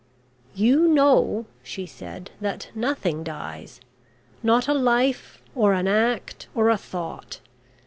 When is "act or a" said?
5.87-6.75